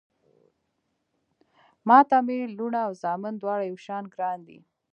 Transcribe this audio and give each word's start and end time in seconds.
ما 1.87 1.99
ته 2.09 2.17
مې 2.25 2.37
لوڼه 2.57 2.79
او 2.87 2.91
زامن 3.03 3.33
دواړه 3.37 3.63
يو 3.71 3.77
شان 3.85 4.03
ګران 4.13 4.39
دي 4.47 4.59